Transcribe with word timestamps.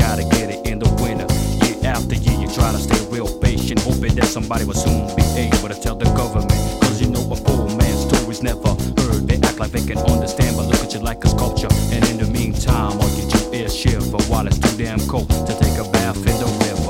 gotta 0.00 0.24
get 0.24 0.48
it 0.50 0.66
in 0.66 0.78
the 0.78 0.88
winter. 1.02 1.28
Year 1.64 1.76
after 1.84 2.14
year, 2.14 2.38
you 2.40 2.48
try 2.48 2.72
to 2.72 2.78
stay 2.78 3.00
real 3.14 3.28
patient, 3.38 3.80
hoping 3.80 4.14
that 4.14 4.26
somebody 4.26 4.64
will 4.64 4.80
soon 4.86 5.14
be 5.14 5.22
able 5.36 5.68
to 5.68 5.78
tell 5.78 5.94
the 5.94 6.06
government. 6.16 6.50
Cause 6.82 7.00
you 7.00 7.08
know 7.10 7.20
a 7.30 7.36
poor 7.36 7.68
man's 7.76 8.08
story's 8.08 8.42
never 8.42 8.72
heard. 9.00 9.28
They 9.28 9.36
act 9.46 9.60
like 9.60 9.72
they 9.72 9.84
can 9.84 9.98
understand, 9.98 10.56
but 10.56 10.66
look 10.66 10.80
at 10.82 10.94
you 10.94 11.00
like 11.00 11.22
a 11.24 11.28
sculpture. 11.28 11.72
And 11.92 12.02
in 12.08 12.16
the 12.16 12.26
meantime, 12.26 12.98
all 12.98 13.10
you 13.18 13.28
do 13.28 13.40
is 13.52 13.76
shiver 13.76 14.22
while 14.30 14.46
it's 14.46 14.58
too 14.58 14.74
damn 14.82 15.00
cold 15.06 15.28
to 15.28 15.52
take 15.60 15.76
a 15.78 15.86
bath 15.92 16.16
in 16.16 16.36
the 16.42 16.48
river. 16.64 16.89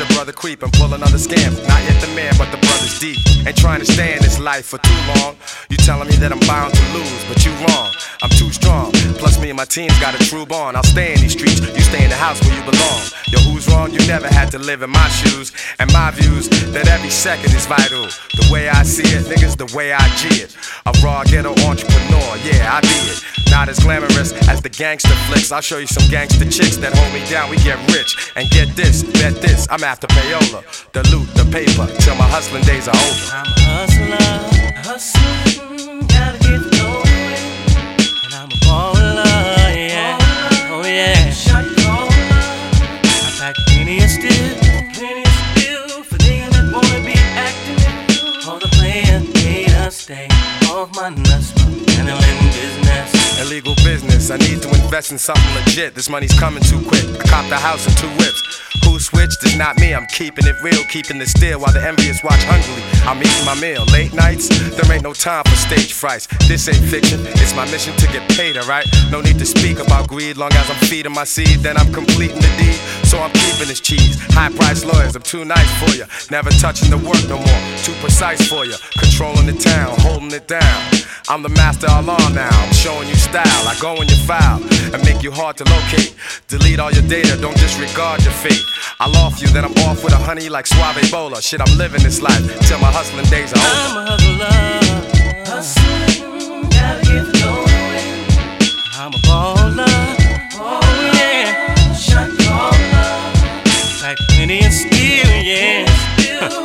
your 0.00 0.08
brother 0.16 0.32
and 0.32 0.72
pull 0.72 0.94
another 0.94 1.20
scam. 1.20 1.52
Not 1.68 1.80
yet 1.84 2.00
the 2.00 2.08
man, 2.16 2.32
but 2.38 2.50
the 2.50 2.56
brother's 2.56 2.98
deep. 2.98 3.20
Ain't 3.46 3.56
trying 3.56 3.80
to 3.80 3.86
stay 3.86 4.16
in 4.16 4.22
this 4.22 4.38
life 4.40 4.64
for 4.64 4.78
too 4.78 5.00
long. 5.12 5.36
You 5.68 5.76
telling 5.76 6.08
me 6.08 6.16
that 6.16 6.32
I'm 6.32 6.40
bound 6.48 6.72
to 6.72 6.84
lose, 6.96 7.22
but 7.28 7.44
you 7.44 7.52
wrong. 7.60 7.92
I'm 8.22 8.30
too 8.30 8.50
strong. 8.50 8.92
Plus, 9.20 9.38
me 9.38 9.50
and 9.50 9.56
my 9.56 9.66
team's 9.66 9.98
got 10.00 10.18
a 10.18 10.22
true 10.24 10.46
bond. 10.46 10.76
I'll 10.76 10.88
stay 10.88 11.12
in 11.12 11.20
these 11.20 11.32
streets, 11.32 11.60
you 11.60 11.84
stay 11.84 12.02
in 12.02 12.08
the 12.08 12.16
house 12.16 12.40
where 12.40 12.56
you 12.56 12.64
belong. 12.64 13.00
Yo, 13.28 13.38
who's 13.44 13.68
wrong? 13.68 13.92
You 13.92 14.00
never 14.08 14.28
had 14.28 14.50
to 14.52 14.58
live 14.58 14.80
in 14.82 14.90
my 14.90 15.08
shoes. 15.08 15.52
And 15.78 15.92
my 15.92 16.10
views 16.12 16.48
that 16.72 16.88
every 16.88 17.10
second 17.10 17.52
is 17.52 17.66
vital. 17.66 18.08
The 18.40 18.48
way 18.50 18.68
I 18.68 18.82
see 18.82 19.04
it, 19.04 19.28
niggas, 19.28 19.56
the 19.56 19.68
way 19.76 19.92
I 19.92 20.08
G 20.16 20.28
it. 20.48 20.56
A 20.86 20.92
raw 21.04 21.24
ghetto 21.24 21.52
entrepreneur, 21.68 22.30
yeah, 22.48 22.72
I 22.72 22.80
be 22.80 22.96
it 23.12 23.29
not 23.60 23.68
as 23.68 23.78
glamorous 23.80 24.32
as 24.48 24.62
the 24.62 24.70
gangster 24.70 25.14
flicks. 25.28 25.52
I'll 25.52 25.60
show 25.60 25.76
you 25.76 25.86
some 25.86 26.08
gangster 26.10 26.46
chicks 26.46 26.78
that 26.78 26.96
hold 26.96 27.12
me 27.12 27.28
down. 27.28 27.50
We 27.50 27.58
get 27.58 27.76
rich 27.94 28.32
and 28.34 28.48
get 28.48 28.74
this, 28.74 29.02
bet 29.02 29.34
this. 29.42 29.66
I'm 29.70 29.84
after 29.84 30.06
payola, 30.06 30.64
the 30.92 31.02
loot, 31.10 31.28
the 31.34 31.44
paper, 31.52 31.86
till 32.00 32.14
my 32.14 32.26
hustling 32.26 32.64
days 32.64 32.88
are 32.88 32.96
over. 32.96 34.16
I'm. 34.16 34.19
I 54.30 54.36
need 54.36 54.62
to 54.62 54.68
invest 54.68 55.10
in 55.10 55.18
something 55.18 55.54
legit. 55.54 55.94
This 55.94 56.08
money's 56.08 56.38
coming 56.38 56.62
too 56.62 56.80
quick. 56.86 57.04
I 57.18 57.24
copped 57.26 57.50
a 57.50 57.56
house 57.56 57.86
in 57.86 57.94
two 57.94 58.08
whips. 58.16 58.40
Who 58.84 58.98
switched? 59.00 59.42
It's 59.42 59.56
not 59.56 59.78
me. 59.78 59.92
I'm 59.92 60.06
keeping 60.06 60.46
it 60.46 60.54
real, 60.62 60.84
keeping 60.84 61.20
it 61.20 61.28
still 61.28 61.58
while 61.60 61.72
the 61.72 61.82
envious 61.82 62.22
watch 62.22 62.42
hungrily. 62.44 62.82
I'm 63.08 63.18
eating 63.18 63.44
my 63.44 63.58
meal. 63.58 63.84
Late 63.86 64.12
nights, 64.12 64.48
there 64.48 64.86
ain't 64.92 65.02
no 65.02 65.12
time 65.12 65.42
for 65.44 65.56
stage 65.56 65.94
frights. 65.94 66.28
This 66.46 66.68
ain't 66.68 66.84
fiction. 66.90 67.20
It's 67.42 67.54
my 67.54 67.64
mission 67.70 67.96
to 67.96 68.06
get 68.08 68.28
paid, 68.30 68.56
alright? 68.56 68.86
No 69.10 69.20
need 69.20 69.38
to 69.38 69.46
speak 69.46 69.80
about 69.80 70.08
greed. 70.08 70.36
Long 70.36 70.52
as 70.52 70.70
I'm 70.70 70.78
feeding 70.86 71.12
my 71.12 71.24
seed, 71.24 71.60
then 71.60 71.76
I'm 71.76 71.92
completing 71.92 72.38
the 72.38 72.52
deed. 72.56 72.78
So 73.10 73.18
I'm 73.18 73.32
keeping 73.32 73.66
this 73.66 73.80
cheese. 73.80 74.22
High 74.38 74.54
priced 74.54 74.86
lawyers, 74.86 75.16
I'm 75.16 75.22
too 75.22 75.44
nice 75.44 75.70
for 75.82 75.90
you. 75.98 76.04
Never 76.30 76.50
touching 76.50 76.90
the 76.90 76.96
work 76.96 77.18
no 77.26 77.42
more, 77.42 77.62
too 77.82 77.92
precise 77.98 78.46
for 78.46 78.64
you. 78.64 78.76
Controlling 79.02 79.46
the 79.46 79.58
town, 79.58 79.98
holding 79.98 80.30
it 80.30 80.46
down. 80.46 80.78
I'm 81.28 81.42
the 81.42 81.48
master 81.48 81.88
alarm 81.90 82.34
now. 82.34 82.48
I'm 82.50 82.72
showing 82.72 83.08
you 83.08 83.16
style. 83.16 83.66
I 83.66 83.76
go 83.80 84.00
in 84.00 84.06
your 84.06 84.22
file 84.30 84.62
and 84.94 85.02
make 85.04 85.24
you 85.24 85.32
hard 85.32 85.56
to 85.56 85.64
locate. 85.64 86.14
Delete 86.46 86.78
all 86.78 86.92
your 86.92 87.02
data, 87.02 87.36
don't 87.40 87.58
disregard 87.58 88.22
your 88.22 88.32
fate. 88.32 88.62
I'll 89.00 89.16
off 89.16 89.42
you, 89.42 89.48
then 89.48 89.64
I'm 89.64 89.74
off 89.90 90.04
with 90.04 90.12
a 90.12 90.16
honey 90.16 90.48
like 90.48 90.68
Suave 90.68 91.02
Bola. 91.10 91.42
Shit, 91.42 91.60
I'm 91.60 91.76
living 91.76 92.04
this 92.04 92.22
life 92.22 92.46
till 92.68 92.78
my 92.78 92.92
hustling 92.92 93.26
days 93.26 93.52
are 93.52 93.58
over. 93.58 93.66
I'm 93.66 94.06
a 94.06 94.14
hustler, 95.50 96.22
hustling, 96.30 96.62
gotta 96.70 97.02
get 97.02 97.26
the. 97.26 97.50
I'm 98.94 99.14
a 99.14 99.18
baller, 99.26 99.49
plenty 104.50 104.66
of 104.66 104.72
steel, 104.72 105.42
yeah. 105.42 105.86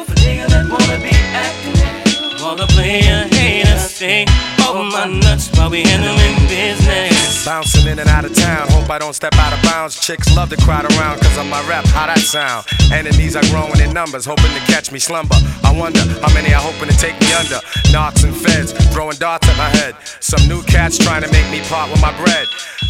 For 0.06 0.14
niggas 0.16 0.50
that 0.50 0.68
wanna 0.68 0.98
be 1.04 1.12
acting, 1.34 2.44
wanna 2.44 2.66
play 2.68 3.00
a 3.02 3.28
hater, 3.28 3.78
stay 3.78 4.55
over 4.68 4.84
my 4.84 5.06
nuts 5.06 5.50
while 5.58 5.70
we 5.70 5.84
handling 5.84 6.36
business. 6.48 7.46
Bouncing 7.46 7.88
in 7.88 8.00
and 8.00 8.10
out 8.10 8.26
of 8.26 8.34
town, 8.34 8.68
hope 8.70 8.90
I 8.90 8.98
don't 8.98 9.14
step 9.14 9.34
out 9.36 9.54
of 9.54 9.62
bounds. 9.64 10.00
Chicks 10.00 10.36
love 10.36 10.50
to 10.50 10.58
crowd 10.58 10.86
around 10.94 11.22
cause 11.22 11.38
of 11.38 11.48
my 11.48 11.62
rap, 11.68 11.86
how 11.86 12.08
that 12.08 12.20
sound. 12.20 12.66
Enemies 12.92 13.36
are 13.36 13.46
growing 13.54 13.80
in 13.80 13.94
numbers, 13.94 14.26
hoping 14.26 14.52
to 14.52 14.64
catch 14.72 14.92
me 14.92 15.00
slumber. 15.00 15.36
I 15.64 15.72
wonder 15.72 16.02
how 16.22 16.34
many 16.34 16.54
are 16.54 16.62
hoping 16.62 16.90
to 16.90 16.98
take 16.98 17.20
me 17.22 17.34
under. 17.34 17.60
Knocks 17.92 18.24
and 18.24 18.36
feds, 18.36 18.74
throwing 18.94 19.18
darts 19.18 19.48
at 19.48 19.58
my 19.58 19.70
head. 19.70 19.96
Some 20.20 20.48
new 20.48 20.64
cats 20.64 20.98
trying 20.98 21.22
to 21.22 21.32
make 21.32 21.50
me 21.52 21.62
part 21.70 21.92
with 21.92 22.02
my 22.02 22.16
bread. 22.24 22.48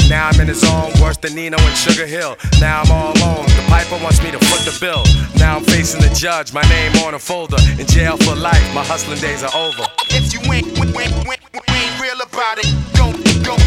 Now 0.09 0.29
I'm 0.29 0.39
in 0.39 0.47
the 0.47 0.53
zone, 0.53 0.91
worse 1.01 1.17
than 1.17 1.33
Nino 1.33 1.57
and 1.57 1.77
Sugar 1.77 2.05
Hill. 2.05 2.37
Now 2.59 2.83
I'm 2.83 2.91
all 2.91 3.11
alone, 3.17 3.45
the 3.57 3.65
piper 3.67 3.97
wants 4.03 4.21
me 4.23 4.31
to 4.31 4.39
foot 4.39 4.61
the 4.61 4.77
bill. 4.79 5.03
Now 5.37 5.57
I'm 5.57 5.63
facing 5.63 6.01
the 6.01 6.13
judge, 6.13 6.53
my 6.53 6.61
name 6.69 6.95
on 7.03 7.15
a 7.15 7.19
folder. 7.19 7.57
In 7.79 7.87
jail 7.87 8.15
for 8.17 8.35
life, 8.35 8.63
my 8.73 8.83
hustling 8.83 9.19
days 9.19 9.43
are 9.43 9.55
over. 9.55 9.83
If 10.11 10.33
you 10.33 10.39
ain't, 10.53 10.67
ain't, 10.77 10.95
ain't, 10.95 11.74
ain't 11.75 12.01
real 12.01 12.19
about 12.21 12.57
it, 12.57 12.69
don't, 12.93 13.17
don't, 13.43 13.61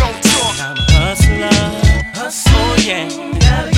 don't 0.00 0.18
talk. 0.30 0.54
I'm 0.60 0.76
a 0.76 0.84
hustler, 0.92 1.48
hustle, 2.14 2.52
oh 2.54 2.76
yeah, 2.84 3.77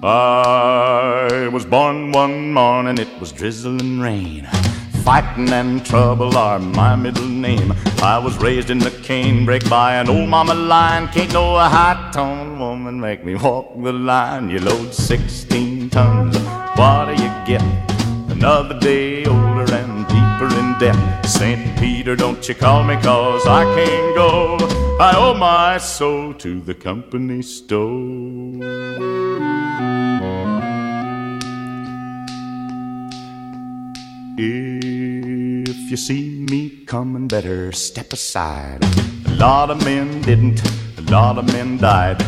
I 0.00 1.48
was 1.52 1.66
born 1.66 2.12
one 2.12 2.52
morning, 2.52 2.98
it 2.98 3.08
was 3.18 3.32
drizzling 3.32 3.98
rain. 3.98 4.46
Fighting 5.02 5.48
and 5.48 5.84
trouble 5.84 6.36
are 6.38 6.60
my 6.60 6.94
middle 6.94 7.26
name. 7.26 7.72
I 8.00 8.18
was 8.18 8.36
raised 8.38 8.70
in 8.70 8.78
the 8.78 8.90
canebrake 8.90 9.68
by 9.68 9.96
an 9.96 10.08
old 10.08 10.28
mama 10.28 10.54
lion. 10.54 11.08
Can't 11.08 11.32
no 11.32 11.58
high 11.58 12.10
tone 12.12 12.60
woman 12.60 13.00
make 13.00 13.24
me 13.24 13.34
walk 13.34 13.74
the 13.74 13.92
line. 13.92 14.48
You 14.48 14.60
load 14.60 14.94
16 14.94 15.90
tons, 15.90 16.38
what 16.76 17.06
do 17.06 17.20
you 17.20 17.30
get? 17.44 17.62
Another 18.30 18.78
day 18.78 19.24
older 19.24 19.57
St. 20.78 21.76
Peter, 21.80 22.14
don't 22.14 22.48
you 22.48 22.54
call 22.54 22.84
me 22.84 22.94
cause 23.02 23.44
I 23.48 23.64
can't 23.74 24.14
go. 24.14 24.56
I 25.00 25.12
owe 25.16 25.34
my 25.34 25.76
soul 25.78 26.32
to 26.34 26.60
the 26.60 26.72
company 26.72 27.42
store. 27.42 28.62
If 34.38 35.90
you 35.90 35.96
see 35.96 36.46
me 36.48 36.84
coming, 36.86 37.26
better 37.26 37.72
step 37.72 38.12
aside. 38.12 38.84
A 39.26 39.34
lot 39.34 39.70
of 39.70 39.84
men 39.84 40.22
didn't, 40.22 40.62
a 40.96 41.02
lot 41.10 41.38
of 41.38 41.46
men 41.46 41.78
died. 41.78 42.22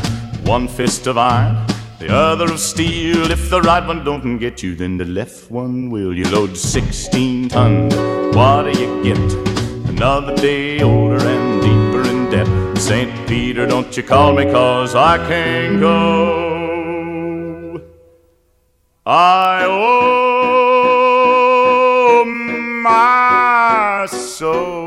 One 0.44 0.66
fist 0.66 1.06
of 1.06 1.16
iron, 1.18 1.64
the 2.00 2.08
other 2.08 2.50
of 2.50 2.58
steel. 2.58 3.30
If 3.30 3.50
the 3.50 3.60
right 3.60 3.86
one 3.86 4.02
don't 4.02 4.38
get 4.38 4.62
you, 4.62 4.74
then 4.74 4.96
the 4.96 5.04
left 5.04 5.50
one 5.50 5.90
will. 5.90 6.14
You 6.14 6.24
load 6.30 6.56
16 6.56 7.50
tons, 7.50 7.94
what 8.34 8.62
do 8.62 8.70
you 8.80 9.02
get? 9.04 9.18
Another 9.88 10.34
day 10.36 10.80
older 10.80 11.18
and 11.18 11.60
deeper 11.60 12.00
in 12.08 12.30
debt. 12.30 12.48
St. 12.78 13.12
Peter, 13.28 13.66
don't 13.66 13.94
you 13.94 14.02
call 14.02 14.32
me, 14.32 14.46
cause 14.46 14.94
I 14.94 15.18
can't 15.28 15.78
go. 15.78 17.82
I 19.04 19.64
owe 19.66 19.90
my 22.82 24.06
soul. 24.06 24.79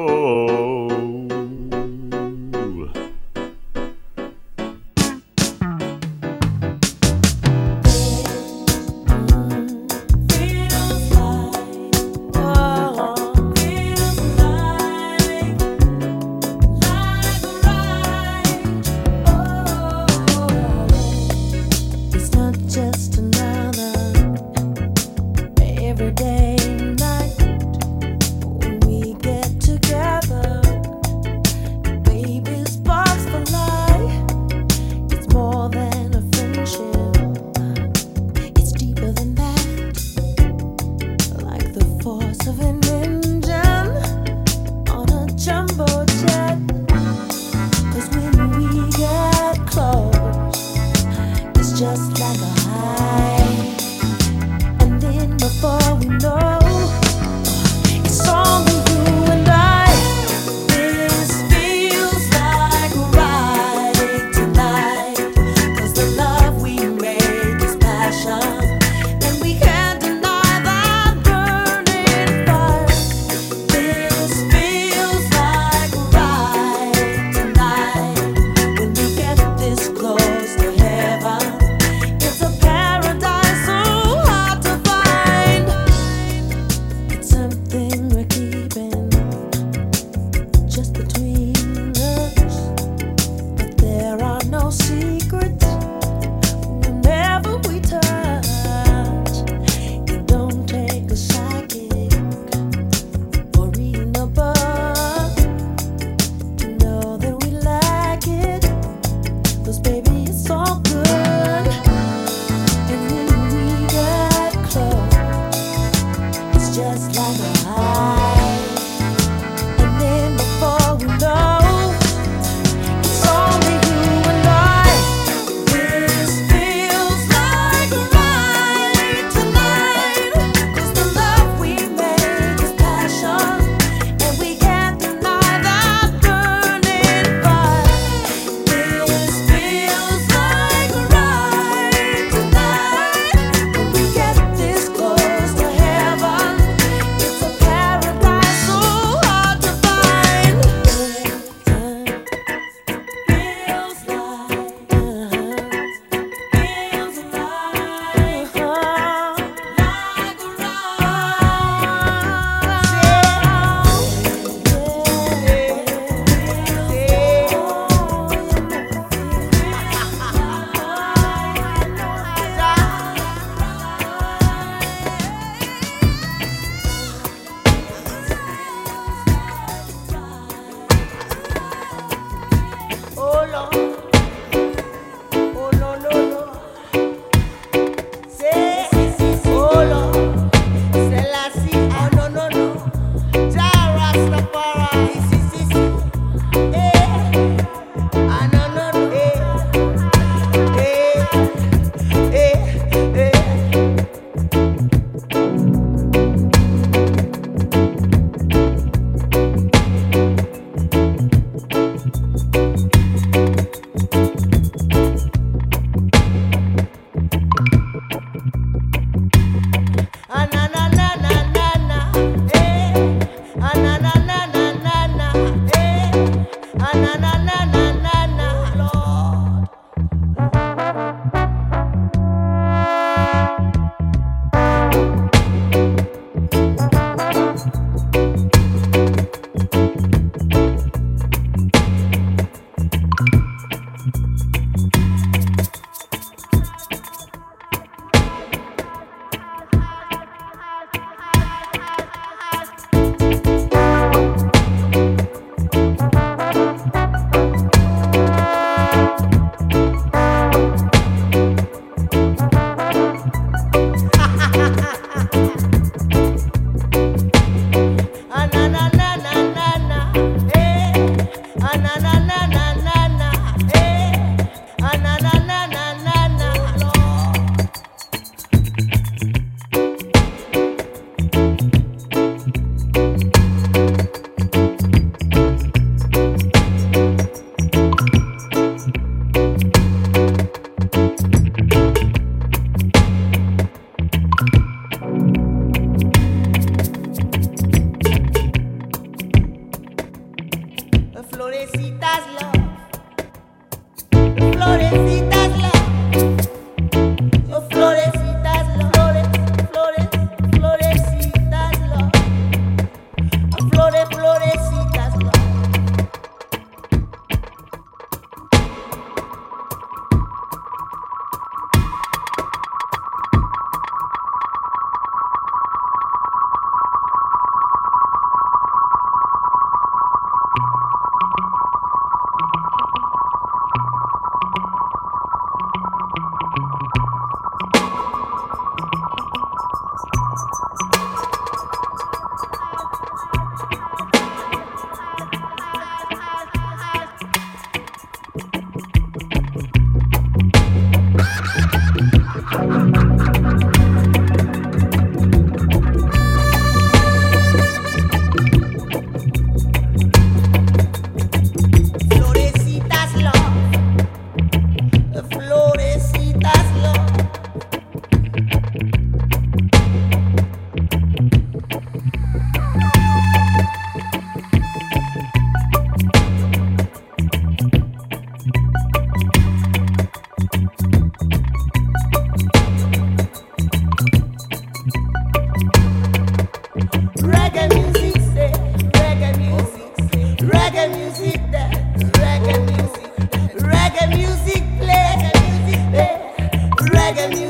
reggae 397.12 397.43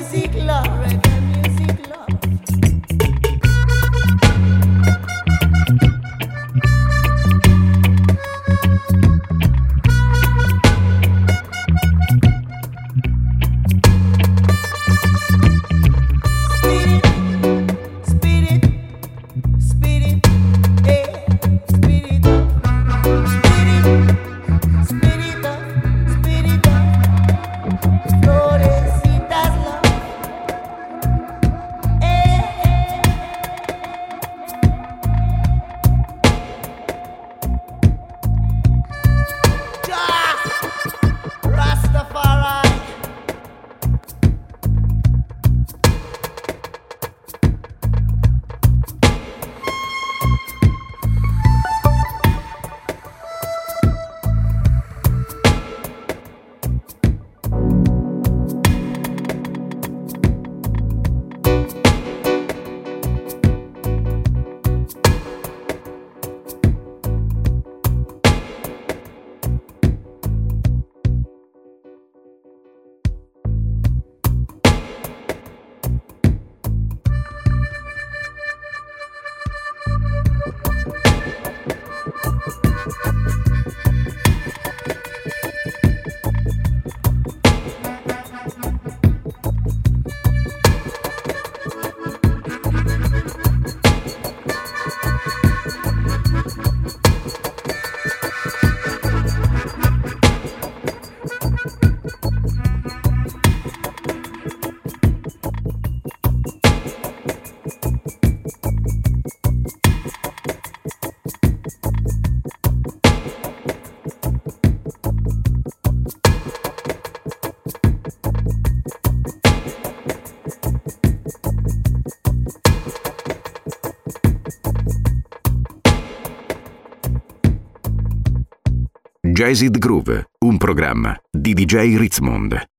Jazzed 129.45 129.77
Groove, 129.77 130.29
un 130.45 130.57
programma 130.57 131.13
di 131.29 131.53
DJ 131.53 131.97
Ritzmond. 131.97 132.72